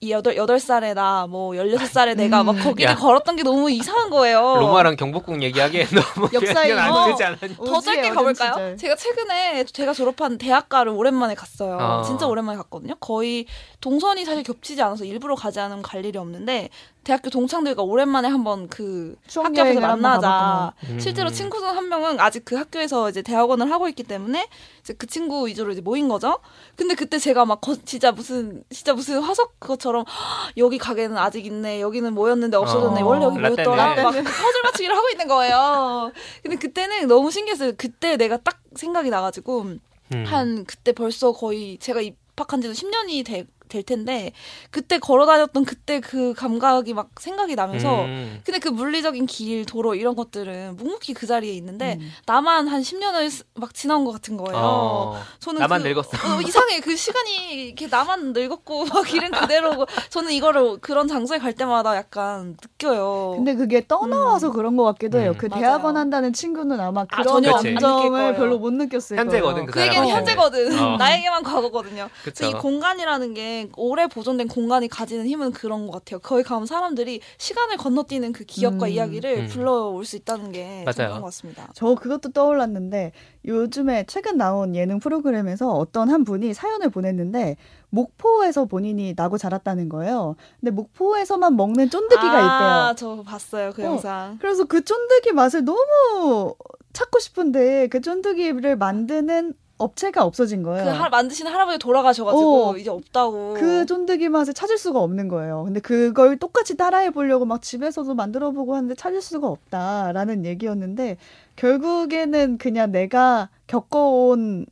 [0.08, 2.94] 여덟 여덟 살에 나 뭐 열여섯 살에 내가 막 거기를 야.
[2.94, 4.40] 걸었던 게 너무 이상한 거예요.
[4.60, 7.06] 로마랑 경복궁 얘기하기에 너무 역사에 안 어.
[7.06, 7.56] 되지 않았니?
[7.56, 8.52] 더 오지의 짧게 가볼까요?
[8.52, 8.76] 시절.
[8.76, 11.76] 제가 최근에 제가 졸업한 대학가를 오랜만에 갔어요.
[11.76, 12.02] 어.
[12.02, 12.94] 진짜 오랜만에 갔거든요.
[13.00, 13.46] 거의
[13.80, 16.68] 동선이 사실 겹치지 않아서 일부러 가지 않으면 갈 일이 없는데
[17.08, 20.74] 대학교 동창들과 오랜만에 한번 그 학교 한번 만나자.
[20.90, 21.00] 음.
[21.00, 24.46] 실제로 친구 중 한 명은 아직 그 학교에서 이제 대학원을 하고 있기 때문에
[24.80, 26.38] 이제 그 친구 위주로 이제 모인 거죠.
[26.76, 31.46] 근데 그때 제가 막 거- 진짜 무슨 진짜 무슨 화석 그것처럼 "헉, 여기 가게는 아직
[31.46, 31.80] 있네.
[31.80, 33.00] 여기는 뭐였는데 없어졌네.
[33.00, 33.38] 어, 원래 여기.
[33.38, 34.02] 뭐였더라.
[34.02, 36.12] 막 퍼즐 맞추기를 하고 있는 거예요.
[36.42, 37.72] 근데 그때는 너무 신기했어요.
[37.78, 40.24] 그때 내가 딱 생각이 나가지고 음.
[40.26, 43.24] 한 그때 벌써 거의 제가 입학한 지도 10년이
[43.68, 44.32] 될 텐데
[44.70, 48.40] 그때 걸어 다녔던 그때 그 감각이 막 생각이 나면서 음.
[48.44, 52.10] 근데 그 물리적인 길, 도로 이런 것들은 묵묵히 그 자리에 있는데 음.
[52.26, 54.56] 나만 한 10년을 막 지나온 것 같은 거예요.
[54.56, 55.22] 어.
[55.38, 56.10] 저는 나만 그, 늙었어.
[56.10, 56.80] 어, 이상해.
[56.80, 62.56] 그 시간이 이렇게 나만 늙었고 막 길은 그대로고 저는 이거를 그런 장소에 갈 때마다 약간
[62.62, 63.34] 느껴요.
[63.36, 65.32] 근데 그게 떠나와서 그런 것 같기도 해요.
[65.32, 65.38] 음.
[65.38, 65.60] 그 맞아요.
[65.62, 68.34] 대학원 한다는 친구는 아마 그런 전혀 안 느낄 감정을.
[68.36, 69.66] 별로 못 느꼈을 현재거든, 거예요.
[69.66, 70.08] 그그 얘기는.
[70.08, 70.78] 현재거든.
[70.78, 70.96] 어.
[70.96, 72.08] 나에게만 과거거든요.
[72.24, 72.38] 그쵸.
[72.38, 76.20] 그래서 이 공간이라는 게 오래 보존된 공간이 가지는 힘은 그런 것 같아요.
[76.20, 78.90] 거기 가면 사람들이 시간을 건너뛰는 그 기억과 음.
[78.90, 79.46] 이야기를 음.
[79.48, 81.14] 불러올 수 있다는 게 맞아요.
[81.14, 81.70] 것 같습니다.
[81.74, 83.12] 저 그것도 떠올랐는데
[83.44, 87.56] 요즘에 최근 나온 예능 프로그램에서 어떤 한 분이 사연을 보냈는데
[87.90, 90.36] 목포에서 본인이 나고 자랐다는 거예요.
[90.60, 92.94] 근데 목포에서만 먹는 쫀득이가 아, 있대요.
[92.96, 93.86] 저 봤어요 그 어.
[93.86, 94.38] 영상.
[94.40, 96.54] 그래서 그 쫀득이 맛을 너무
[96.92, 100.84] 찾고 싶은데 그 쫀득이를 만드는 업체가 없어진 거예요.
[100.84, 102.76] 그 하, 만드신 할아버지 돌아가셔가지고 어.
[102.76, 103.54] 이제 없다고.
[103.54, 105.64] 그 쫀득이 맛을 찾을 수가 없는 거예요.
[105.64, 111.16] 근데 그걸 똑같이 따라해 보려고 막 집에서도 만들어 보고 하는데 찾을 수가 없다라는 얘기였는데
[111.56, 114.66] 결국에는 그냥 내가 겪어온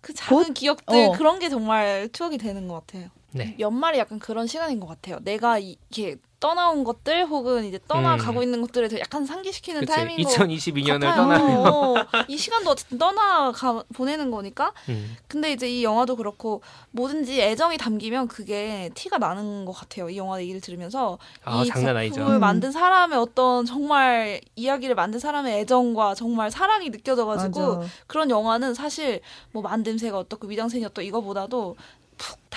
[0.00, 1.12] 그 작은 기억들 어.
[1.12, 3.08] 그런 게 정말 추억이 되는 것 같아요.
[3.32, 3.54] 네.
[3.58, 5.18] 연말이 약간 그런 시간인 것 같아요.
[5.22, 8.42] 내가 이- 이렇게 떠나온 것들 혹은 이제 떠나가고 음.
[8.42, 9.92] 있는 것들에 대해 약간 상기시키는 그치.
[9.92, 11.14] 타이밍인 것 2022년을 같아요.
[11.16, 11.66] 떠나면.
[11.66, 11.94] 어,
[12.28, 14.72] 이 시간도 어쨌든 떠나가 보내는 거니까.
[14.88, 15.16] 음.
[15.28, 20.08] 근데 이제 이 영화도 그렇고 뭐든지 애정이 담기면 그게 티가 나는 것 같아요.
[20.08, 22.14] 이 영화 얘기를 들으면서 아, 이 장난 아니죠.
[22.14, 22.40] 작품을 음.
[22.40, 27.88] 만든 사람의 어떤 정말 이야기를 만든 사람의 애정과 정말 사랑이 느껴져가지고 맞아.
[28.06, 29.20] 그런 영화는 사실
[29.52, 31.99] 뭐 만듦새가 어떻고 미장센이 어떻고 이거보다도 푹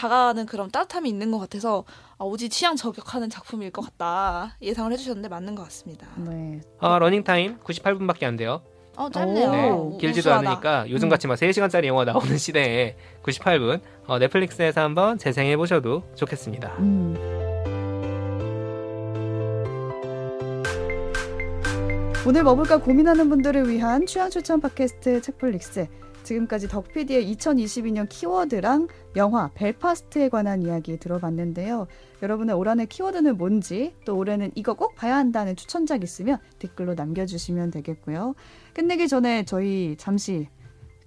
[0.08, 1.86] 다가가는 그런 따뜻함이 있는 것 같아서
[2.18, 6.08] 아, 오지 취향 저격하는 작품일 것 같다 예상을 해주셨는데 맞는 것 같습니다.
[6.18, 6.60] 네.
[6.80, 8.62] 어, 러닝 타임 98분밖에 안 돼요.
[8.98, 9.52] 어 짧네요.
[9.52, 10.50] 네, 우- 길지도 우수하다.
[10.50, 16.74] 않으니까 요즘 같이 막 3시간짜리 영화 나오는 시대에 98분 어, 넷플릭스에서 한번 재생해 보셔도 좋겠습니다.
[16.80, 17.16] 음.
[22.28, 25.88] 오늘 뭐 볼까 고민하는 분들을 위한 취향 추천 팟캐스트 책플릭스.
[26.24, 31.88] 지금까지 덕PD의 2022년 키워드랑 영화 벨파스트에 관한 이야기 들어봤는데요.
[32.22, 37.72] 여러분의 올 한해 키워드는 뭔지 또 올해는 이거 꼭 봐야 한다는 추천작 있으면 댓글로 남겨주시면
[37.72, 38.36] 되겠고요.
[38.74, 40.48] 끝내기 전에 저희 잠시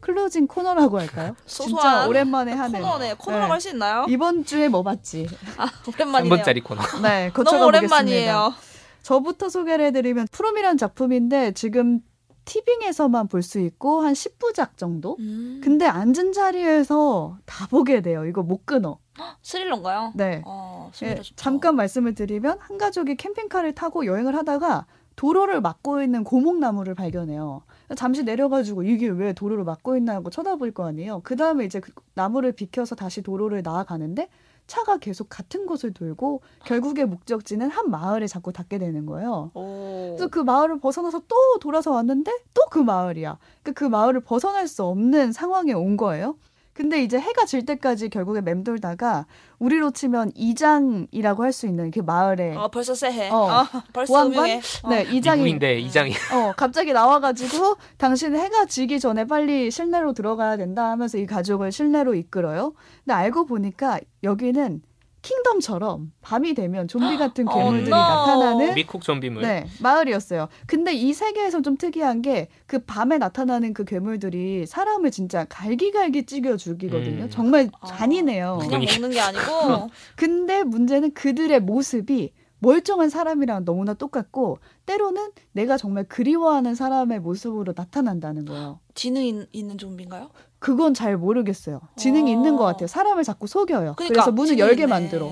[0.01, 1.35] closing 코너라고 할까요?
[1.46, 3.14] 진짜 오랜만에 하는 코너네.
[3.14, 3.50] 코너라고 네.
[3.52, 4.07] 할수 있나요?
[4.09, 5.26] 이번 주에 뭐 봤지?
[5.57, 6.42] 아 오랜만이네요.
[6.42, 6.83] 3분짜리 코너.
[7.02, 7.64] 네, 너무.
[7.64, 8.55] 오랜만이에요.
[9.02, 12.00] 저부터 소개를 해드리면 From이란 작품인데 지금
[12.46, 15.16] 티빙에서만 볼 수 있고 한 10부작 정도?
[15.18, 18.24] 음, 근데 앉은 자리에서 다 보게 돼요.
[18.24, 18.98] 이거 못 끊어.
[19.42, 20.12] 스릴러인가요?
[20.14, 20.42] 네.
[20.46, 21.20] 어, 예.
[21.37, 27.62] 잠깐 말씀을 드리면 한 가족이 캠핑카를 타고 여행을 하다가 도로를 막고 있는 고목나무를 발견해요.
[27.96, 31.20] 잠시 내려가지고 이게 왜 도로를 막고 있나 하고 쳐다볼 거 아니에요.
[31.24, 34.28] 그 다음에 이제 그 나무를 비켜서 다시 도로를 나아가는데
[34.66, 39.50] 차가 계속 같은 곳을 돌고 결국에 목적지는 한 마을에 자꾸 닿게 되는 거예요.
[39.55, 40.14] 오.
[40.16, 43.38] 그래서 그 마을을 벗어나서 또 돌아서 왔는데 또 그 마을이야.
[43.62, 46.37] 그러니까 그 마을을 벗어날 수 없는 상황에 온 거예요.
[46.77, 49.25] 근데 이제 해가 질 때까지 결국에 맴돌다가
[49.59, 53.31] 우리로 치면 이장이라고 할 수 있는 그 마을에 어, 벌써 쎄해.
[53.31, 53.37] 어.
[53.37, 54.45] 어, 벌써 보안관?
[54.45, 54.61] 음흉해.
[54.83, 54.89] 어.
[54.91, 60.91] 네 이장이 미국인데 이장이 어 갑자기 나와가지고 당신 해가 지기 전에 빨리 실내로 들어가야 된다
[60.91, 62.75] 하면서 이 가족을 실내로 이끌어요.
[63.05, 64.83] 근데 알고 보니까 여기는
[65.27, 67.97] 킹덤처럼 밤이 되면 좀비 같은 어, 괴물들이 no.
[67.97, 69.43] 나타나는 미국 좀비물.
[69.43, 70.49] 네, 마을이었어요.
[70.67, 76.57] 근데 이 세계에서 좀 특이한 게 그 밤에 나타나는 그 괴물들이 사람을 진짜 갈기갈기 찌겨
[76.57, 77.25] 죽이거든요.
[77.25, 77.31] 음.
[77.31, 78.59] 정말 아, 잔인해요.
[78.61, 78.83] 그냥.
[78.85, 86.75] 먹는 게 아니고 근데 문제는 그들의 모습이 멀쩡한 사람이랑 너무나 똑같고 때로는 내가 정말 그리워하는
[86.75, 88.81] 사람의 모습으로 나타난다는 거예요.
[88.95, 90.31] 지능 있- 있는 좀비인가요?
[90.66, 91.81] 그건 잘 모르겠어요.
[91.94, 92.35] 지능이 어.
[92.35, 92.88] 있는 것 같아요.
[92.88, 93.94] 사람을 자꾸 속여요.
[93.96, 94.87] 그러니까 그래서 문을 지능이 열게.
[94.87, 95.31] 만들어.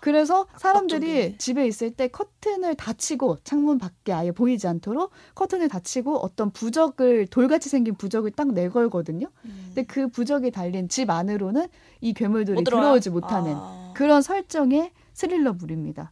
[0.00, 1.38] 그래서 사람들이.
[1.38, 7.68] 집에 있을 때 커튼을 닫히고 창문 밖에 아예 보이지 않도록 커튼을 닫히고 어떤 부적을 돌같이
[7.68, 9.28] 생긴 부적을 딱 내걸거든요.
[9.44, 9.62] 음.
[9.66, 11.68] 근데 그 부적이 달린 집 안으로는
[12.00, 12.64] 이 괴물들이?
[12.64, 13.92] 들어오지 못하는 아.
[13.94, 16.10] 그런 설정의 스릴러물입니다.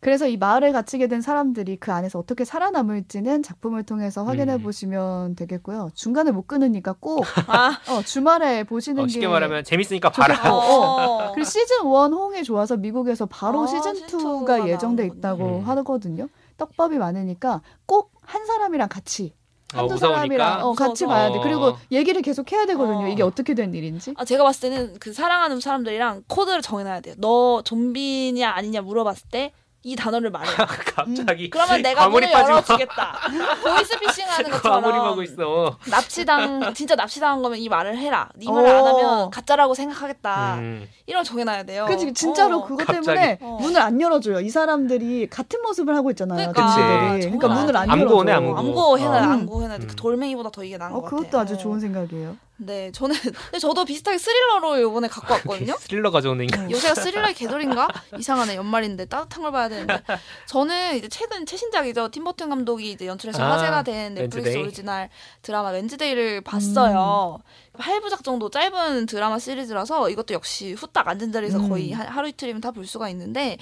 [0.00, 4.62] 그래서 이 마을에 갇히게 된 사람들이 그 안에서 어떻게 살아남을지는 작품을 통해서 확인해 음.
[4.62, 5.90] 보시면 되겠고요.
[5.94, 10.34] 중간에 못 끊으니까 꼭 아, 어, 주말에 보시는 어, 게 쉽게 말하면 재밌으니까 봐라.
[10.36, 10.54] 좋겠다.
[10.54, 11.32] 어.
[11.32, 15.06] 그리고 시즌 1 호응이 좋아서 미국에서 바로 아, 시즌 시즌 2가 투가 예정돼.
[15.06, 15.64] 있다고 음.
[15.68, 16.28] 하거든요.
[16.58, 19.32] 떡밥이 많으니까 꼭 한 사람이랑 같이
[19.74, 20.66] 어, 한두 사람이랑 무서우니까.
[20.68, 21.06] 어, 같이 무서워서.
[21.08, 21.38] 봐야 돼.
[21.38, 21.42] 어.
[21.42, 23.06] 그리고 얘기를 계속 해야 되거든요.
[23.06, 23.08] 어.
[23.08, 24.14] 이게 어떻게 된 일인지.
[24.16, 27.14] 아, 제가 봤을 때는 그 사랑하는 사람들이랑 코드를 정해놔야 돼요.
[27.18, 29.52] 너 좀비냐 아니냐 물어봤을 때
[29.86, 30.50] 이 단어를 말해.
[30.96, 32.28] 갑자기 그러면 내가 문을.
[32.32, 33.20] 열어주겠다.
[33.62, 35.78] 보이스피싱 하는 것처럼 과몰입하고 있어.
[35.88, 38.28] 납치당 진짜 납치당한 거면 이 말을 해라.
[38.34, 38.86] 네 말을 안 어.
[38.88, 40.54] 하면 가짜라고 생각하겠다.
[40.56, 40.88] 음.
[41.06, 41.86] 이런 거 정해놔야 돼요.
[41.86, 42.64] 그치 진짜로 어.
[42.66, 43.06] 그것 갑자기.
[43.06, 43.58] 때문에 어.
[43.60, 44.40] 문을 안 열어줘요.
[44.40, 46.50] 이 사람들이 같은 모습을 하고 있잖아요.
[46.52, 46.66] 그러니까.
[47.14, 47.28] 그치.
[47.28, 47.48] 그러니까.
[47.48, 48.48] 문을 안 암고네, 열어줘.
[48.48, 48.58] 암고.
[48.58, 49.30] 암고 해놔야 어.
[49.30, 49.84] 암고 해놔야 돼.
[49.84, 49.88] 음.
[49.88, 51.16] 그 돌멩이보다 더 이게 나은 어, 것 같아.
[51.16, 51.58] 그것도 아주 어.
[51.58, 52.36] 좋은 생각이에요.
[52.58, 55.76] 네, 저는 근데 저도 비슷하게 스릴러로 요번에 갖고 왔거든요.
[55.78, 56.70] 스릴러 가져오는 인간.
[56.70, 57.86] 요새가 스릴러의 계절인가?
[58.18, 60.02] 이상하네 연말인데 따뜻한 걸 봐야 되는데
[60.46, 64.62] 저는 이제 최근 최신작이죠 팀버튼 감독이 이제 연출해서 아, 화제가 된 넷플릭스 Wednesday.
[64.62, 65.10] 오리지널
[65.42, 67.40] 드라마 Wednesday를 봤어요.
[67.76, 71.68] 8부작 정도 짧은 드라마 시리즈라서 이것도 역시 후딱 앉은 자리에서 음.
[71.68, 73.58] 거의 하- 하루 이틀이면 다 볼 수가 있는데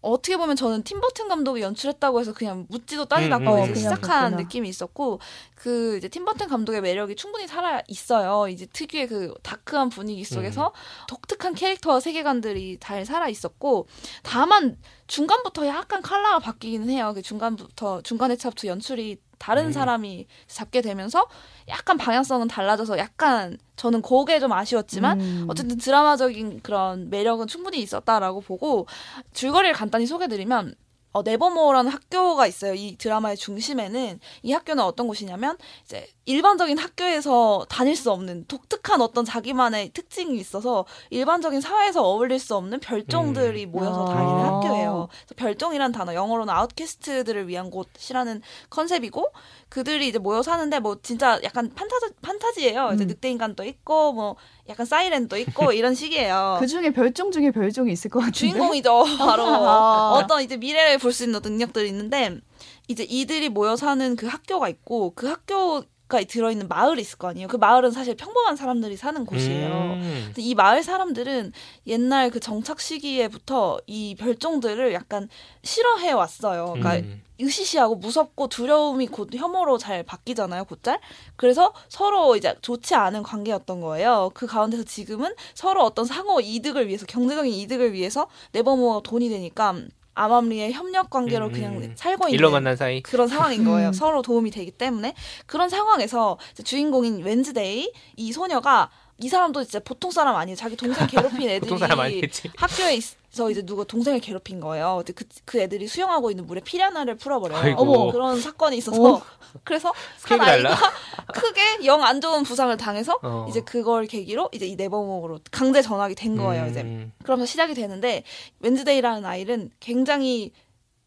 [0.00, 3.74] 어떻게 보면 저는 팀버튼 감독이 연출했다고 해서 그냥 묻지도 따지도 음, 않고 음, 이제 음.
[3.76, 5.20] 시작한 그냥 느낌이 있었고
[5.54, 8.48] 그 이제 팀버튼 감독의 매력이 충분히 살아 있어요.
[8.48, 10.72] 이제 특유의 그 다크한 분위기 속에서
[11.08, 13.88] 독특한 캐릭터와 세계관들이 잘 살아 있었고
[14.22, 17.12] 다만 중간부터 약간 컬러가 바뀌기는 해요.
[17.14, 19.72] 그 중간부터 중간 회차부터 연출이 다른 음.
[19.72, 21.26] 사람이 잡게 되면서
[21.68, 25.46] 약간 방향성은 달라져서 약간 저는 그게 좀 아쉬웠지만 음.
[25.48, 28.86] 어쨌든 드라마적인 그런 매력은 충분히 있었다라고 보고
[29.32, 30.74] 줄거리를 간단히 소개드리면
[31.12, 32.74] 어, 네버모어라는 학교가 있어요.
[32.74, 39.24] 이 드라마의 중심에는 이 학교는 어떤 곳이냐면 이제 일반적인 학교에서 다닐 수 없는 독특한 어떤
[39.24, 44.14] 자기만의 특징이 있어서 일반적인 사회에서 어울릴 수 없는 별종들이 모여서 아.
[44.14, 45.08] 다니는 학교예요.
[45.10, 49.32] 그래서 별종이란 단어 영어로는 아웃캐스트들을 위한 곳이라는 컨셉이고
[49.70, 52.90] 그들이 이제 모여 사는데 뭐 진짜 약간 판타지 판타지예요.
[52.94, 53.08] 이제 음.
[53.08, 54.36] 늑대 인간도 있고 뭐
[54.68, 56.58] 약간 사이렌도 있고 이런 식이에요.
[56.60, 58.38] 그 중에 별종 중에 별종이 있을 것 같은데.
[58.38, 59.04] 주인공이죠.
[59.18, 60.10] 바로 아.
[60.12, 62.38] 어떤 이제 미래를 볼 수 있는 어떤 능력들이 있는데
[62.86, 67.48] 이제 이들이 모여 사는 그 학교가 있고 그 학교 가 들어있는 마을이 있을 거 아니에요.
[67.48, 69.68] 그 마을은 사실 평범한 사람들이 사는 곳이에요.
[69.68, 70.32] 음.
[70.38, 71.52] 이 마을 사람들은
[71.86, 75.28] 옛날 그 정착 시기에부터 이 별종들을 약간
[75.62, 76.72] 싫어해 왔어요.
[76.72, 77.22] 그러니까 음.
[77.42, 80.98] 으시시하고 무섭고 두려움이 곧 혐오로 잘 바뀌잖아요, 곧잘.
[81.36, 84.30] 그래서 서로 이제 좋지 않은 관계였던 거예요.
[84.32, 89.74] 그 가운데서 지금은 서로 어떤 상호 이득을 위해서, 경제적인 이득을 위해서 네버모어가 돈이 되니까
[90.18, 91.92] 암암리의 협력 관계로 음, 그냥 음.
[91.94, 93.00] 살고 있는 일로 만난 사이.
[93.02, 93.88] 그런 상황인 거예요.
[93.88, 93.92] 음.
[93.92, 95.14] 서로 도움이 되기 때문에
[95.46, 100.56] 그런 상황에서 주인공인 웬즈데이 이 소녀가 이 사람도 진짜 보통 사람 아니에요.
[100.56, 102.50] 자기 동생 괴롭힌 애들이 보통 사람 아니겠지.
[102.56, 105.02] 학교에 있어 이제 누가 동생을 괴롭힌 거예요.
[105.14, 107.58] 그, 그 애들이 수영하고 있는 물에 피라나를 풀어버려요.
[107.60, 107.82] 아이고.
[107.82, 108.12] 어머.
[108.12, 109.22] 그런 사건이 있어서 어.
[109.64, 110.76] 그래서 한 아이가 달라.
[111.34, 113.46] 크게 영 안 좋은 부상을 당해서 어.
[113.48, 116.66] 이제 그걸 계기로 이제 이 네버모어로 강제 전학이 된 거예요.
[116.68, 117.12] 이제 음.
[117.24, 118.22] 그러면서 시작이 되는데
[118.60, 120.52] 웬즈데이라는 아이는 굉장히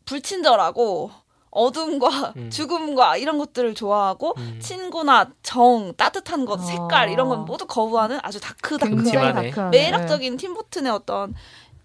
[0.05, 1.11] 불친절하고
[1.51, 2.49] 어둠과 음.
[2.49, 4.59] 죽음과 이런 것들을 좋아하고 음.
[4.61, 6.63] 친구나 정 따뜻한 것 어.
[6.63, 8.39] 색깔 이런 건 모두 거부하는 아주
[8.83, 9.51] 음침하네.
[9.51, 9.77] 다크하네.
[9.77, 11.35] 매력적인 팀버튼의 어떤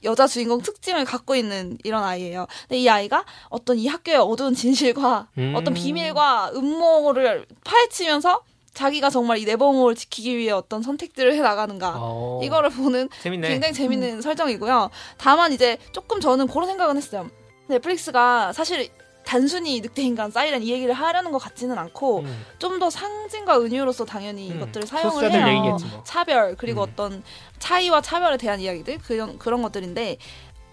[0.04, 2.46] 여자 주인공 특징을 갖고 있는 이런 아이예요.
[2.62, 5.54] 근데 이 아이가 어떤 이 학교의 어두운 진실과 음.
[5.56, 12.40] 어떤 비밀과 음모를 파헤치면서 자기가 정말 이 네버모어를 지키기 위해 어떤 선택들을 해 나가는가 어.
[12.44, 13.48] 이거를 보는 재밌네.
[13.48, 14.90] 굉장히 재밌는 설정이고요.
[15.16, 17.28] 다만 이제 조금 저는 그런 생각은 했어요.
[17.68, 18.90] 넷플릭스가 사실
[19.26, 22.44] 단순히 늑대인간 사이렌 이 얘기를 하려는 것 같지는 않고 음.
[22.58, 24.56] 좀더 상징과 은유로서 당연히 음.
[24.56, 25.76] 이것들을 사용을 해요.
[25.90, 26.04] 뭐.
[26.04, 26.88] 차별 그리고 음.
[26.88, 27.22] 어떤
[27.58, 30.18] 차이와 차별에 대한 이야기들 그런 그런 것들인데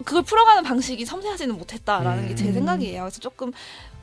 [0.04, 2.52] 그걸 풀어가는 방식이 섬세하지는 못했다라는 게제 음.
[2.54, 3.02] 생각이에요.
[3.02, 3.52] 그래서 조금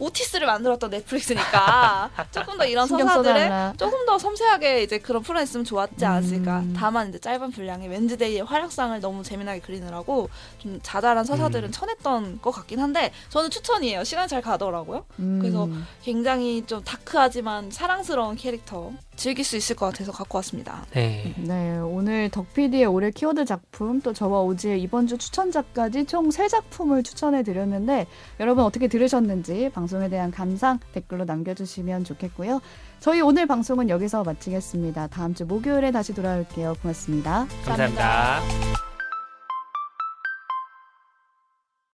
[0.02, 3.74] 오티스를 만들었던 넷플릭스니까 조금 더 이런 써달라.
[3.78, 6.60] 조금 더 섬세하게 이제 그런 풀어냈으면 좋았지 않았을까.
[6.60, 6.74] 음.
[6.76, 11.72] 다만 이제 짧은 분량의 웬즈데이의 활약상을 너무 재미나게 그리느라고 좀 자잘한 서사들은 음.
[11.72, 14.04] 쳐냈던 것 같긴 한데 저는 추천이에요.
[14.04, 15.06] 시간 잘 가더라고요.
[15.20, 15.38] 음.
[15.40, 15.70] 그래서
[16.02, 20.84] 굉장히 좀 다크하지만 사랑스러운 캐릭터 즐길 수 있을 것 같아서 갖고 왔습니다.
[20.94, 21.36] 네.
[21.38, 27.04] 네, 오늘 덕PD의 올해 키워드 작품 또 저와 오지의 이번 주 추천작까지 총 세 작품을
[27.04, 28.08] 추천해 드렸는데
[28.40, 32.62] 여러분 어떻게 들으셨는지 방송 에 대한 감상 댓글로 남겨주시면 좋겠고요.
[33.00, 35.08] 저희 오늘 방송은 여기서 마치겠습니다.
[35.08, 36.76] 다음 주 목요일에 다시 돌아올게요.
[36.82, 37.48] 고맙습니다.
[37.66, 38.91] 감사합니다.